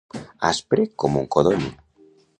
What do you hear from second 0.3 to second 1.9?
Aspre com un codony.